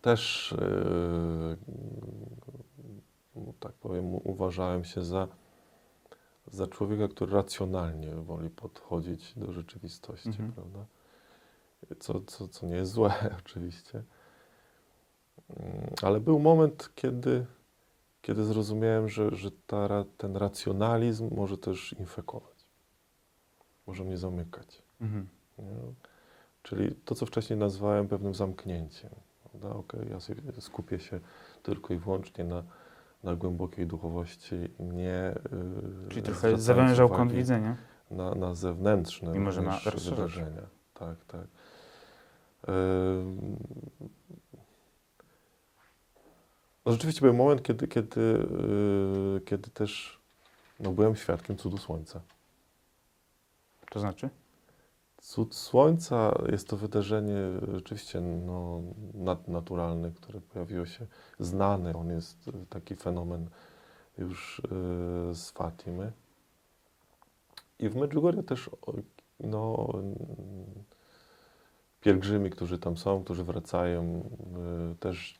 też 0.00 0.54
yy, 3.36 3.52
tak 3.60 3.72
powiem, 3.72 4.14
uważałem 4.14 4.84
się 4.84 5.04
za, 5.04 5.28
za 6.46 6.66
człowieka, 6.66 7.08
który 7.08 7.32
racjonalnie 7.32 8.14
woli 8.14 8.50
podchodzić 8.50 9.34
do 9.36 9.52
rzeczywistości, 9.52 10.28
Mhm. 10.28 10.52
prawda? 10.52 10.86
Co, 12.00 12.20
co, 12.20 12.48
co 12.48 12.66
nie 12.66 12.76
jest 12.76 12.92
złe 12.92 13.14
oczywiście. 13.44 14.02
Mm, 15.60 15.90
Ale 16.02 16.20
był 16.20 16.38
moment, 16.38 16.90
kiedy, 16.94 17.46
kiedy 18.22 18.44
zrozumiałem, 18.44 19.08
że, 19.08 19.36
że 19.36 19.50
ta, 19.66 20.04
ten 20.18 20.36
racjonalizm 20.36 21.34
może 21.34 21.58
też 21.58 21.92
infekować. 21.92 22.66
może 23.86 24.04
mnie 24.04 24.18
zamykać. 24.18 24.82
Mhm. 25.00 25.26
Czyli 26.62 26.94
to, 26.94 27.14
co 27.14 27.26
wcześniej 27.26 27.58
nazwałem 27.58 28.08
pewnym 28.08 28.34
zamknięciem. 28.34 29.10
Prawda? 29.50 29.78
Okej, 29.78 30.00
ja 30.10 30.20
sobie 30.20 30.42
skupię 30.60 30.98
się 30.98 31.20
tylko 31.62 31.94
i 31.94 31.96
wyłącznie 31.96 32.44
na, 32.44 32.62
na 33.24 33.34
głębokiej 33.34 33.86
duchowości, 33.86 34.56
nie. 34.78 35.34
Yy, 35.52 36.08
Czyli 36.08 36.22
trochę 36.22 36.58
zawężał 36.58 37.08
kąt 37.08 37.32
widzenia. 37.32 37.76
Na, 38.10 38.34
na 38.34 38.54
zewnętrzne 38.54 39.32
Mimo, 39.32 39.52
że 39.52 39.62
ma 39.62 39.80
wydarzenia. 40.10 40.62
Tak, 40.94 41.24
tak. 41.24 41.46
Ym, 42.68 43.56
No 46.86 46.92
rzeczywiście 46.92 47.20
był 47.20 47.34
moment, 47.34 47.62
kiedy, 47.62 47.88
kiedy, 47.88 48.20
yy, 48.20 49.40
kiedy 49.40 49.70
też 49.70 50.20
no, 50.80 50.92
byłem 50.92 51.16
świadkiem 51.16 51.56
cudu 51.56 51.78
słońca. 51.78 52.20
To 53.90 54.00
znaczy? 54.00 54.30
Cud 55.24 55.54
Słońca 55.54 56.34
jest 56.52 56.68
to 56.68 56.76
wydarzenie 56.76 57.36
rzeczywiście 57.72 58.20
no, 58.20 58.80
nadnaturalne, 59.14 60.10
które 60.10 60.40
pojawiło 60.40 60.86
się 60.86 61.06
znane. 61.38 61.96
On 61.96 62.10
jest 62.10 62.48
e, 62.48 62.52
taki 62.70 62.94
fenomen 62.94 63.48
już 64.18 64.62
e, 64.64 65.34
z 65.34 65.50
Fatimy. 65.50 66.12
I 67.78 67.88
w 67.88 67.96
Medjugorje 67.96 68.42
też 68.42 68.70
no, 69.40 69.88
mm, 69.94 70.14
pielgrzymi, 72.00 72.50
którzy 72.50 72.78
tam 72.78 72.96
są, 72.96 73.24
którzy 73.24 73.44
wracają, 73.44 74.02
e, 74.92 74.94
też 74.94 75.38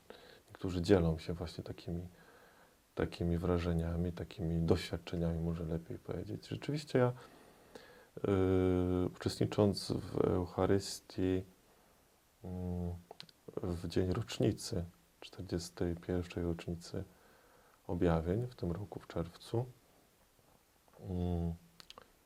niektórzy 0.64 0.82
dzielą 0.82 1.18
się 1.18 1.32
właśnie 1.32 1.64
takimi, 1.64 2.08
takimi 2.94 3.38
wrażeniami, 3.38 4.12
takimi 4.12 4.66
doświadczeniami, 4.66 5.40
może 5.40 5.64
lepiej 5.64 5.98
powiedzieć. 5.98 6.48
Rzeczywiście 6.48 6.98
ja 6.98 7.12
Yy, 8.28 9.08
uczestnicząc 9.16 9.92
w 9.92 10.20
Eucharystii 10.20 11.42
mm, 12.44 12.94
w 13.62 13.88
dzień 13.88 14.12
rocznicy, 14.12 14.84
41. 15.20 16.44
rocznicy 16.44 17.04
objawień 17.86 18.46
w 18.46 18.54
tym 18.54 18.72
roku, 18.72 19.00
w 19.00 19.06
czerwcu, 19.06 19.66
mm, 21.00 21.54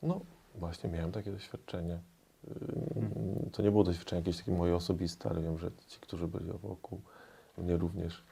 no 0.02 0.21
właśnie 0.54 0.90
miałem 0.90 1.12
takie 1.12 1.33
doświadczenie. 1.33 2.00
Yy, 2.45 3.50
To 3.52 3.62
nie 3.62 3.71
było 3.71 3.85
doświadczenie 3.85 4.21
jakieś 4.21 4.38
takie 4.38 4.52
moje 4.52 4.76
osobiste, 4.76 5.30
ale 5.30 5.42
wiem, 5.42 5.59
że 5.59 5.71
ci, 5.87 6.00
którzy 6.00 6.28
byli 6.28 6.52
wokół 6.52 7.00
mnie 7.58 7.76
również, 7.76 8.24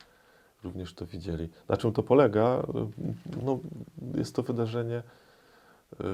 również 0.64 0.94
to 0.94 1.06
widzieli. 1.06 1.48
Na 1.68 1.76
czym 1.76 1.92
to 1.92 2.02
polega? 2.02 2.62
No, 3.42 3.58
jest 4.14 4.34
to 4.34 4.42
wydarzenie 4.42 5.02
Yy, 6.00 6.06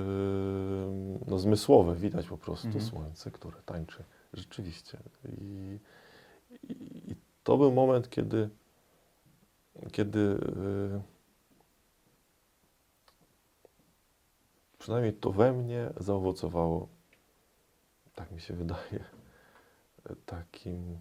no, 1.26 1.38
zmysłowe. 1.38 1.95
Widać 1.97 2.26
po 2.26 2.38
prostu 2.38 2.66
Mhm. 2.66 2.85
słońce, 2.85 3.31
które 3.31 3.62
tańczy 3.62 4.04
rzeczywiście. 4.33 4.99
I, 5.28 5.78
i, 6.69 6.73
I 7.11 7.16
to 7.45 7.57
był 7.59 7.73
moment, 7.73 8.11
kiedy, 8.11 8.49
kiedy 9.92 10.19
yy, 10.19 11.02
przynajmniej 14.78 15.12
to 15.14 15.31
we 15.33 15.52
mnie 15.52 15.90
zaowocowało, 15.97 16.88
tak 18.14 18.31
mi 18.33 18.40
się 18.40 18.54
wydaje, 18.54 19.04
takim 20.26 20.99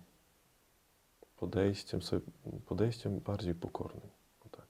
podejściem, 1.42 2.02
sobie, 2.02 2.22
podejściem 2.66 3.20
bardziej 3.20 3.56
pokornym. 3.56 4.10
Tak. 4.52 4.66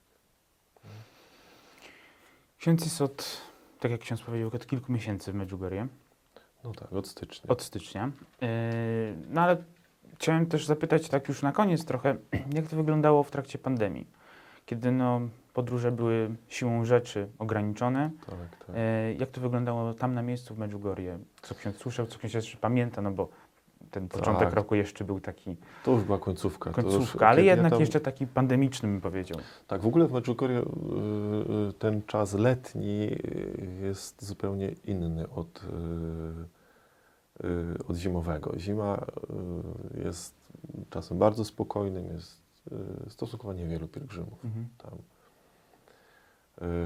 Ksiądz 2.58 2.84
jest 2.84 3.00
od, 3.00 3.40
tak 3.80 3.90
jak 3.90 4.00
ksiądz 4.00 4.22
powiedział, 4.22 4.50
od 4.54 4.66
kilku 4.66 4.92
miesięcy 4.92 5.32
w 5.32 5.34
Medjugorje. 5.34 5.88
No 6.64 6.72
tak, 6.72 6.92
od 6.92 7.08
stycznia. 7.08 7.50
Od 7.50 7.62
stycznia. 7.62 8.10
Yy, 8.40 8.48
No 9.28 9.40
ale 9.40 9.56
chciałem 10.14 10.46
też 10.46 10.66
zapytać 10.66 11.08
tak 11.08 11.28
już 11.28 11.42
na 11.42 11.52
koniec 11.52 11.84
trochę, 11.84 12.16
jak 12.56 12.66
to 12.66 12.76
wyglądało 12.76 13.22
w 13.22 13.30
trakcie 13.30 13.58
pandemii, 13.58 14.06
kiedy 14.66 14.92
no, 14.92 15.20
podróże 15.54 15.92
były 15.92 16.34
siłą 16.48 16.84
rzeczy 16.84 17.28
ograniczone. 17.38 18.10
Tak, 18.26 18.66
tak. 18.66 18.76
Yy, 18.76 19.14
Jak 19.14 19.30
to 19.30 19.40
wyglądało 19.40 19.94
tam 19.94 20.14
na 20.14 20.22
miejscu 20.22 20.54
w 20.54 20.58
Medjugorje? 20.58 21.18
Co 21.42 21.54
ksiądz 21.54 21.76
słyszał, 21.76 22.06
co 22.06 22.18
ksiądz 22.18 22.34
jeszcze 22.34 22.56
pamięta, 22.56 23.02
no 23.02 23.10
bo 23.10 23.28
ten 23.92 24.08
początek 24.08 24.44
Tak. 24.44 24.52
roku 24.54 24.74
jeszcze 24.74 25.04
był 25.04 25.20
taki 25.20 25.56
To 25.84 25.90
już 25.92 26.02
była 26.04 26.18
końcówka. 26.18 26.70
końcówka, 26.70 27.28
ale 27.28 27.42
jednak 27.42 27.70
tam- 27.72 27.80
jeszcze 27.80 28.00
taki 28.00 28.26
pandemiczny 28.26 28.88
bym 28.88 29.00
powiedział. 29.00 29.38
Tak, 29.66 29.80
w 29.82 29.86
ogóle 29.86 30.06
w 30.06 30.12
Medjugorje 30.12 30.58
y, 30.58 30.62
y, 31.70 31.72
ten 31.72 32.02
czas 32.06 32.34
letni 32.34 33.02
y, 33.12 33.78
jest 33.82 34.24
zupełnie 34.26 34.68
inny 34.84 35.28
od, 35.30 35.66
od 37.88 37.96
zimowego. 37.96 38.52
Zima 38.58 39.04
jest 40.04 40.34
czasem 40.90 41.18
bardzo 41.18 41.44
spokojnym, 41.44 42.06
jest 42.06 42.42
stosunkowo 43.08 43.52
niewielu 43.54 43.88
pielgrzymów 43.88 44.44
Mhm. 44.44 44.68
tam. 44.78 44.92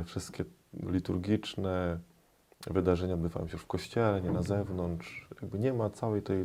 Wszystkie 0.04 0.44
liturgiczne 0.82 1.98
wydarzenia 2.66 3.14
odbywają 3.14 3.46
się 3.48 3.52
już 3.52 3.62
w 3.62 3.66
kościele, 3.66 4.20
nie 4.22 4.30
na 4.30 4.42
zewnątrz. 4.42 5.28
Jakby 5.42 5.58
nie 5.58 5.72
ma 5.72 5.90
całej 5.90 6.22
tej 6.22 6.44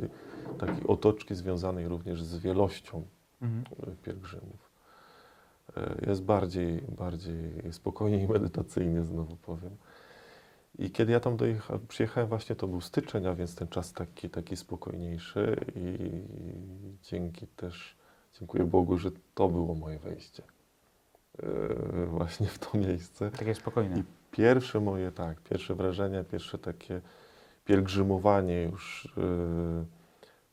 takiej 0.59 0.87
otoczki 0.87 1.35
związanej 1.35 1.87
również 1.87 2.23
z 2.23 2.37
wielością 2.37 3.03
Mhm. 3.41 3.63
pielgrzymów. 4.03 4.71
E, 5.77 5.95
Jest 6.07 6.23
bardziej, 6.23 6.81
bardziej 6.81 7.53
spokojnie 7.71 8.23
i 8.23 8.27
medytacyjnie, 8.27 9.03
znowu 9.03 9.35
powiem. 9.35 9.75
I 10.79 10.91
kiedy 10.91 11.11
ja 11.11 11.19
tam 11.19 11.37
dojecha, 11.37 11.79
przyjechałem 11.87 12.29
właśnie, 12.29 12.55
to 12.55 12.67
był 12.67 12.81
styczeń, 12.81 13.27
a 13.27 13.35
więc 13.35 13.55
ten 13.55 13.67
czas 13.67 13.93
taki, 13.93 14.29
taki 14.29 14.57
spokojniejszy 14.57 15.65
i 15.75 16.09
dzięki 17.03 17.47
też, 17.47 17.95
dziękuję 18.39 18.63
Bogu, 18.63 18.97
że 18.97 19.11
to 19.35 19.49
było 19.49 19.75
moje 19.75 19.99
wejście 19.99 20.43
właśnie 22.07 22.47
w 22.47 22.59
to 22.59 22.77
miejsce. 22.77 23.31
Takie 23.31 23.55
spokojne. 23.55 23.99
I 23.99 24.03
pierwsze 24.31 24.79
moje, 24.79 25.11
tak, 25.11 25.41
pierwsze 25.41 25.75
wrażenia, 25.75 26.23
pierwsze 26.23 26.57
takie 26.57 27.01
pielgrzymowanie 27.65 28.63
już 28.63 29.05
y, 29.05 29.09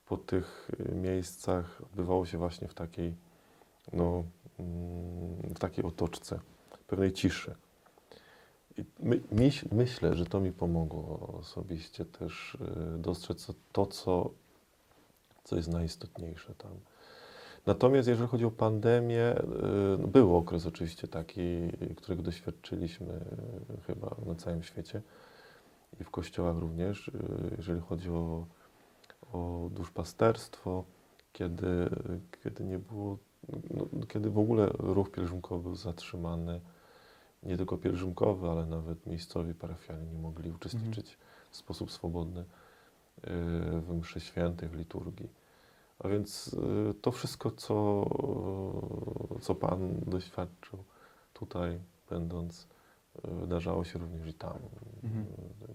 po 0.07 0.17
tych 0.17 0.71
y, 0.91 0.95
miejscach 0.95 1.81
odbywało 1.83 2.27
się 2.27 2.39
właśnie 2.39 2.69
w 2.69 2.75
takiej, 2.75 3.15
no, 3.93 4.25
mm, 4.59 5.55
w 5.55 5.59
takiej 5.59 5.85
otoczce, 5.85 6.41
pewnej 6.87 7.13
ciszy. 7.13 7.55
My, 9.01 9.21
myślę, 9.73 10.15
że 10.15 10.27
to 10.27 10.41
mi 10.41 10.53
pomogło 10.53 11.35
osobiście 11.41 12.05
też 12.05 12.59
dostrzec 12.99 13.47
to- 13.47 13.55
to, 13.73 13.87
co, 13.87 14.31
co 15.45 15.57
jest 15.57 15.69
najistotniejsze 15.69 16.55
tam. 16.55 16.71
Natomiast 17.69 18.09
jeżeli 18.09 18.29
chodzi 18.29 18.45
o 18.45 18.51
pandemię, 18.51 19.39
y, 19.39 19.99
no 19.99 20.09
był 20.09 20.37
okres 20.37 20.67
oczywiście 20.67 21.09
taki, 21.09 21.43
którego 21.97 22.23
doświadczyliśmy 22.23 23.15
y, 23.79 23.81
chyba 23.87 24.17
na 24.27 24.35
całym 24.35 24.63
świecie 24.63 25.03
i 26.01 26.05
w 26.05 26.11
kościołach 26.11 26.57
również, 26.57 27.09
y, 27.09 27.13
jeżeli 27.57 27.81
chodzi 27.81 28.11
o, 28.11 28.47
o 29.33 29.69
duszpasterstwo, 29.73 30.85
kiedy, 31.33 31.91
kiedy 32.45 32.65
nie 32.65 32.79
było, 32.79 33.19
no, 33.71 34.07
kiedy 34.07 34.31
w 34.31 34.39
ogóle 34.39 34.67
ruch 34.79 35.11
pielgrzymkowy 35.11 35.63
był 35.63 35.75
zatrzymany, 35.75 36.61
nie 37.43 37.57
tylko 37.57 37.79
pielgrzymkowy, 37.79 38.49
ale 38.49 38.67
nawet 38.67 39.07
miejscowi 39.07 39.55
parafianie 39.55 40.07
nie 40.07 40.19
mogli 40.19 40.51
uczestniczyć 40.51 41.19
w 41.51 41.57
sposób 41.57 41.93
swobodny 41.93 42.45
w 43.87 43.99
mszy 44.01 44.21
świętej, 44.21 44.69
w 44.69 44.75
liturgii. 44.75 45.29
A 45.99 46.09
więc 46.09 46.55
y, 46.91 46.95
to 47.01 47.13
wszystko, 47.13 47.51
co, 47.51 48.05
co 49.41 49.55
Pan 49.55 50.01
doświadczył 50.07 50.79
tutaj, 51.33 51.79
będąc, 52.11 52.67
y, 53.25 53.31
wydarzało 53.35 53.85
się 53.85 53.99
również 53.99 54.29
i 54.29 54.35
tam. 54.35 54.59
Mhm. 55.05 55.27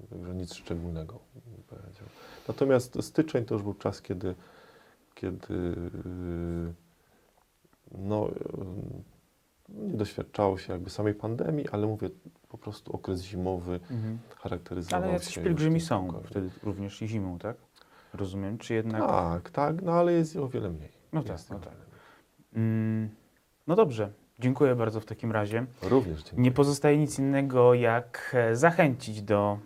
Y, 0.04 0.08
Także 0.10 0.36
nic 0.36 0.54
szczególnego, 0.54 1.20
bym 1.46 1.64
powiedział. 1.64 2.08
Natomiast 2.48 2.98
styczeń 3.02 3.46
to 3.46 3.56
już 3.56 3.64
był 3.64 3.74
czas, 3.74 4.02
kiedy, 4.02 4.36
kiedy 5.16 5.76
no, 7.92 8.30
nie 9.70 9.98
doświadczało 9.98 10.58
się 10.58 10.74
jakby 10.74 10.90
samej 10.90 11.14
pandemii, 11.14 11.70
ale 11.70 11.88
mówię 11.88 12.10
po 12.50 12.58
prostu 12.58 12.94
okres 12.96 13.22
zimowy 13.22 13.80
Mhm. 13.92 14.20
charakteryzował 14.38 15.04
Ale 15.04 15.14
jacyś 15.14 15.36
się 15.36 15.42
pielgrzymi 15.42 15.76
już 15.80 15.88
tym 15.90 15.98
są 16.12 16.22
wtedy 16.26 16.50
również 16.64 17.02
i 17.02 17.08
zimą, 17.08 17.40
tak? 17.40 17.58
Rozumiem, 18.14 18.58
czy 18.58 18.74
jednak... 18.74 19.02
Tak, 19.02 19.50
tak, 19.50 19.82
no 19.82 19.92
ale 19.92 20.14
jest 20.14 20.36
o 20.36 20.48
wiele 20.48 20.70
mniej. 20.70 20.92
No 21.14 21.24
tak, 21.24 21.32
Jest 21.32 21.50
no 21.50 21.60
tak. 21.60 21.74
Mm, 22.56 23.10
no 23.68 23.76
dobrze, 23.76 24.12
dziękuję 24.40 24.76
bardzo 24.76 25.00
w 25.00 25.06
takim 25.06 25.32
razie. 25.32 25.66
Również 25.82 26.24
dziękuję. 26.24 26.44
Nie 26.44 26.52
pozostaje 26.52 26.98
nic 26.98 27.20
innego, 27.20 27.74
jak 27.74 28.36
e, 28.38 28.56
zachęcić 28.56 29.22
do 29.22 29.60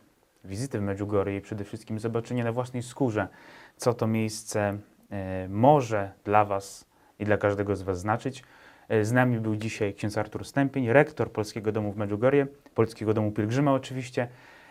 wizyty 0.44 0.80
w 0.80 0.82
Medjugorje 0.82 1.38
i 1.38 1.42
przede 1.42 1.64
wszystkim 1.64 2.00
zobaczenia 2.00 2.44
na 2.44 2.52
własnej 2.52 2.84
skórze, 2.84 3.28
co 3.78 3.94
to 3.94 4.08
miejsce 4.08 4.78
e, 5.12 5.48
może 5.50 6.12
dla 6.24 6.46
Was 6.46 6.86
i 7.20 7.26
dla 7.26 7.38
każdego 7.38 7.76
z 7.76 7.82
Was 7.82 8.00
znaczyć. 8.00 8.44
E, 8.90 9.06
Z 9.06 9.12
nami 9.12 9.40
był 9.40 9.56
dzisiaj 9.56 9.94
ksiądz 9.94 10.18
Artur 10.18 10.46
Stępień, 10.46 10.90
rektor 10.94 11.32
Polskiego 11.32 11.72
Domu 11.72 11.92
w 11.92 11.98
Medjugorje, 11.98 12.48
Polskiego 12.76 13.14
Domu 13.14 13.32
Pielgrzyma 13.32 13.74
oczywiście. 13.74 14.28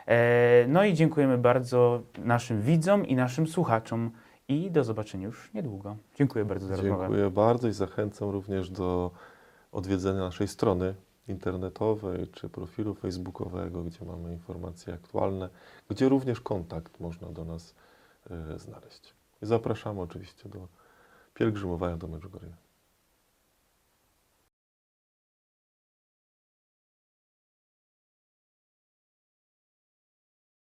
E, 0.06 0.66
No 0.68 0.84
i 0.84 0.94
dziękujemy 0.94 1.38
bardzo 1.38 2.02
naszym 2.18 2.62
widzom 2.62 3.06
i 3.06 3.14
naszym 3.14 3.46
słuchaczom 3.46 4.10
i 4.48 4.70
do 4.70 4.84
zobaczenia 4.84 5.26
już 5.26 5.54
niedługo. 5.54 5.96
Dziękuję 6.14 6.44
bardzo 6.44 6.66
za 6.66 6.76
rozmowę. 6.76 7.04
Dziękuję 7.04 7.30
bardzo 7.30 7.68
i 7.68 7.72
zachęcam 7.72 8.30
również 8.30 8.70
do 8.70 9.10
odwiedzenia 9.72 10.20
naszej 10.20 10.48
strony 10.48 10.94
internetowej 11.28 12.28
czy 12.28 12.48
profilu 12.48 12.94
facebookowego, 12.94 13.82
gdzie 13.84 14.04
mamy 14.04 14.32
informacje 14.32 14.94
aktualne, 14.94 15.48
gdzie 15.90 16.08
również 16.08 16.40
kontakt 16.40 17.00
można 17.00 17.28
do 17.28 17.44
nas 17.44 17.74
e, 18.30 18.58
znaleźć. 18.58 19.14
I 19.42 19.46
zapraszamy 19.46 20.00
oczywiście 20.00 20.48
do 20.48 20.68
pielgrzymowania 21.34 21.96
do 21.96 22.08
Medjugorje. 22.08 22.65